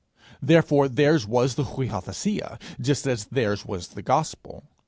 Therefore 0.41 0.89
theirs 0.89 1.27
was 1.27 1.53
the 1.53 1.61
[Greek: 1.63 1.91
viothesia], 1.91 2.59
just 2.79 3.05
as 3.05 3.25
theirs 3.25 3.67
was 3.67 3.89
the 3.89 4.01
gospel. 4.01 4.63